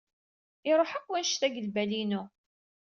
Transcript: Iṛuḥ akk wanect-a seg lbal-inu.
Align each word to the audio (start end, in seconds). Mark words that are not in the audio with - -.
Iṛuḥ 0.69 0.91
akk 0.97 1.07
wanect-a 1.09 1.47
seg 1.49 1.55
lbal-inu. 1.67 2.23